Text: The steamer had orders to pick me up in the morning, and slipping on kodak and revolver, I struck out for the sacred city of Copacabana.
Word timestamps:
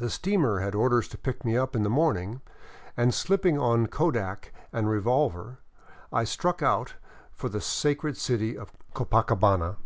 The 0.00 0.08
steamer 0.08 0.60
had 0.60 0.74
orders 0.74 1.06
to 1.08 1.18
pick 1.18 1.44
me 1.44 1.54
up 1.54 1.76
in 1.76 1.82
the 1.82 1.90
morning, 1.90 2.40
and 2.96 3.12
slipping 3.12 3.58
on 3.58 3.88
kodak 3.88 4.54
and 4.72 4.88
revolver, 4.88 5.58
I 6.10 6.24
struck 6.24 6.62
out 6.62 6.94
for 7.30 7.50
the 7.50 7.60
sacred 7.60 8.16
city 8.16 8.56
of 8.56 8.72
Copacabana. 8.94 9.76